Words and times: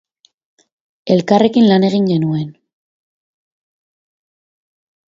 Elkarrekin 1.15 1.67
lan 1.73 1.85
egin 1.91 2.09
genuen. 2.13 2.49